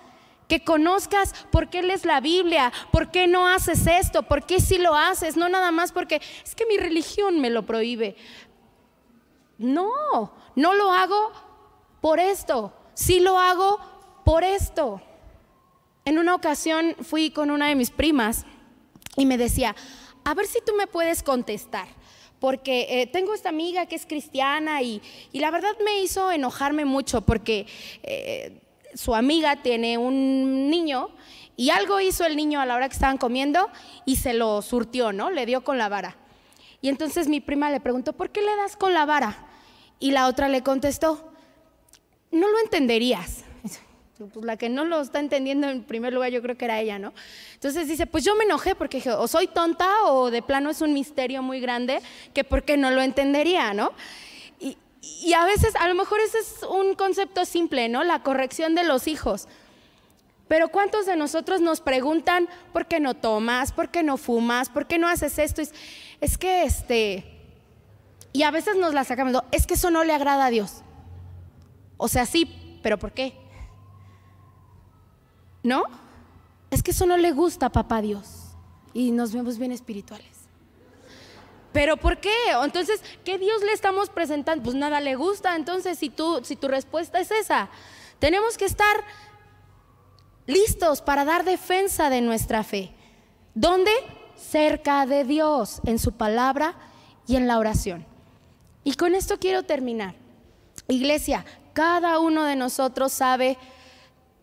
[0.48, 4.78] que conozcas por qué lees la Biblia, por qué no haces esto, por qué si
[4.78, 8.16] lo haces, no nada más porque es que mi religión me lo prohíbe.
[9.58, 11.32] No, no lo hago
[12.02, 13.80] por esto, sí lo hago
[14.26, 15.02] por esto.
[16.04, 18.46] En una ocasión fui con una de mis primas
[19.16, 19.76] y me decía,
[20.26, 21.88] a ver si tú me puedes contestar,
[22.40, 27.22] porque eh, tengo esta amiga que es cristiana y, la verdad me hizo enojarme mucho
[27.22, 27.68] porque
[28.04, 28.60] eh,
[28.96, 31.10] su amiga tiene un niño
[31.56, 33.70] y algo hizo el niño a la hora que estaban comiendo
[34.06, 35.30] y se lo surtió, ¿no?
[35.30, 36.18] Le dio con la vara.
[36.82, 39.48] Y entonces mi prima le preguntó, ¿por qué le das con la vara?
[40.00, 41.32] Y la otra le contestó,
[42.32, 43.45] no lo entenderías.
[44.18, 46.98] Pues la que no lo está entendiendo en primer lugar yo creo que era ella,
[47.00, 47.14] ¿no?
[47.54, 50.80] Entonces dice, pues yo me enojé porque dije, o soy tonta o de plano es
[50.80, 52.02] un misterio muy grande
[52.34, 53.92] que por qué no lo entendería, ¿no?
[54.58, 58.06] Y, y a veces, a lo mejor ese es un concepto simple, ¿no?
[58.06, 59.50] La corrección de los hijos.
[60.48, 64.88] Pero ¿cuántos de nosotros nos preguntan por qué no tomas, por qué no fumas, por
[64.88, 65.62] qué no haces esto?
[65.62, 65.74] Es,
[66.22, 67.32] es que este...
[68.32, 70.84] Y a veces nos la sacamos, es que eso no le agrada a Dios.
[71.98, 73.34] O sea, sí, pero ¿por qué?
[75.66, 75.84] ¿No?
[76.70, 78.56] Es que eso no le gusta a papá Dios.
[78.94, 80.46] Y nos vemos bien espirituales.
[81.74, 82.32] ¿Pero por qué?
[82.64, 84.64] Entonces, ¿qué Dios le estamos presentando?
[84.64, 85.56] Pues nada le gusta.
[85.56, 87.70] Entonces, si, tú, si tu respuesta es esa,
[88.20, 89.04] tenemos que estar
[90.46, 92.94] listos para dar defensa de nuestra fe.
[93.56, 93.92] ¿Dónde?
[94.36, 96.76] Cerca de Dios, en su palabra
[97.26, 98.06] y en la oración.
[98.84, 100.14] Y con esto quiero terminar.
[100.88, 101.44] Iglesia,
[101.74, 103.58] cada uno de nosotros sabe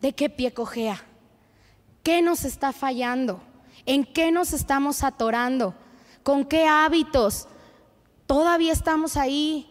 [0.03, 1.01] de qué pie cojea,
[2.03, 3.41] qué nos está fallando,
[3.85, 5.73] en qué nos estamos atorando,
[6.21, 7.47] con qué hábitos
[8.27, 9.67] todavía estamos ahí,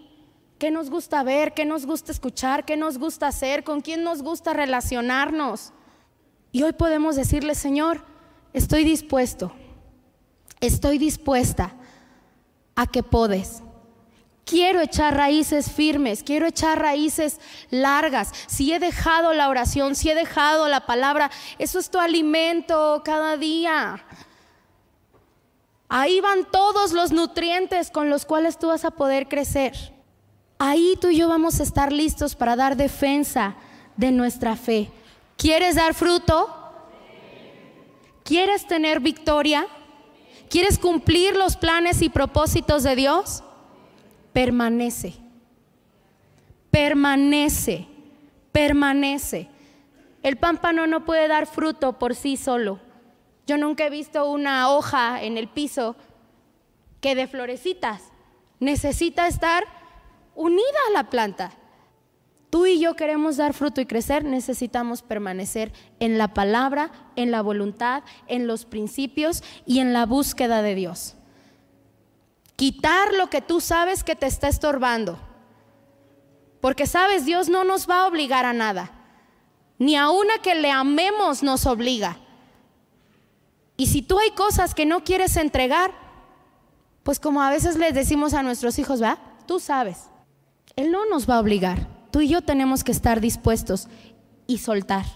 [0.58, 4.22] qué nos gusta ver, qué nos gusta escuchar, qué nos gusta hacer, con quién nos
[4.22, 5.72] gusta relacionarnos.
[6.52, 8.04] Y hoy podemos decirle, Señor,
[8.52, 9.52] estoy dispuesto,
[10.60, 11.74] estoy dispuesta
[12.76, 13.62] a que podes.
[14.52, 17.40] Quiero echar raíces firmes, quiero echar raíces
[17.70, 18.30] largas.
[18.48, 23.38] Si he dejado la oración, si he dejado la palabra, eso es tu alimento cada
[23.38, 24.04] día.
[25.88, 29.72] Ahí van todos los nutrientes con los cuales tú vas a poder crecer.
[30.58, 33.56] Ahí tú y yo vamos a estar listos para dar defensa
[33.96, 34.90] de nuestra fe.
[35.38, 36.54] ¿Quieres dar fruto?
[38.22, 39.66] ¿Quieres tener victoria?
[40.50, 43.42] ¿Quieres cumplir los planes y propósitos de Dios?
[44.32, 45.14] Permanece.
[46.70, 47.86] Permanece.
[48.52, 49.48] Permanece.
[50.22, 52.78] El pámpano no puede dar fruto por sí solo.
[53.46, 55.96] Yo nunca he visto una hoja en el piso
[57.00, 58.02] que de florecitas.
[58.60, 59.64] Necesita estar
[60.34, 61.52] unida a la planta
[62.52, 67.40] tú y yo queremos dar fruto y crecer, necesitamos permanecer en la palabra, en la
[67.40, 71.16] voluntad, en los principios y en la búsqueda de Dios.
[72.56, 75.18] Quitar lo que tú sabes que te está estorbando.
[76.60, 78.92] Porque sabes, Dios no nos va a obligar a nada.
[79.78, 82.18] Ni a una que le amemos nos obliga.
[83.76, 85.92] Y si tú hay cosas que no quieres entregar,
[87.02, 90.08] pues como a veces les decimos a nuestros hijos, va, tú sabes,
[90.76, 93.88] Él no nos va a obligar tú y yo tenemos que estar dispuestos
[94.46, 95.06] y soltar.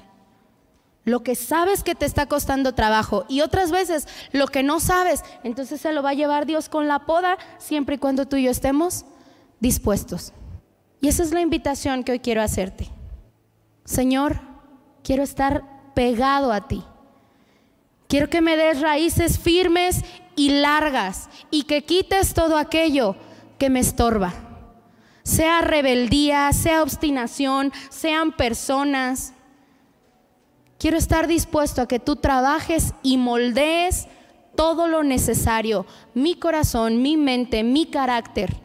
[1.07, 5.24] Lo que sabes que te está costando trabajo y otras veces lo que no sabes,
[5.42, 8.42] entonces se lo va a llevar Dios con la poda siempre y cuando tú y
[8.42, 9.07] yo estemos
[9.59, 10.34] dispuestos.
[11.00, 12.90] Y esa es la invitación que hoy quiero hacerte.
[13.86, 14.38] Señor,
[15.02, 16.84] quiero estar pegado a ti.
[18.07, 20.02] Quiero que me des raíces firmes
[20.36, 23.16] y largas y que quites todo aquello
[23.59, 24.34] que me estorba
[25.26, 29.32] sea rebeldía, sea obstinación, sean personas.
[30.79, 34.09] Quiero estar dispuesto a que tú trabajes y moldees
[34.55, 38.57] todo lo necesario, mi corazón, mi mente, mi carácter,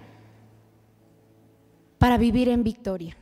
[1.98, 3.18] para vivir en victoria.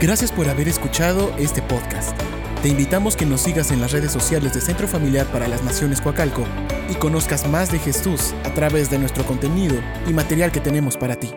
[0.00, 2.16] Gracias por haber escuchado este podcast.
[2.62, 6.00] Te invitamos que nos sigas en las redes sociales de Centro Familiar para las Naciones
[6.00, 6.44] Coacalco
[6.88, 9.74] y conozcas más de Jesús a través de nuestro contenido
[10.08, 11.30] y material que tenemos para ti.